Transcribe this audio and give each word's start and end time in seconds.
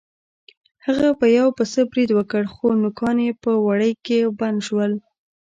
هغه 0.85 1.09
په 1.19 1.27
یو 1.37 1.47
پسه 1.57 1.81
برید 1.91 2.09
وکړ 2.13 2.43
خو 2.53 2.67
نوکان 2.83 3.17
یې 3.25 3.31
په 3.43 3.51
وړۍ 3.65 3.93
کې 4.05 4.19
بند 4.39 4.59
شول. 4.67 4.91